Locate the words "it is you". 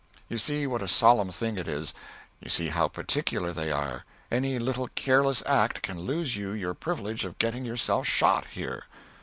1.59-2.49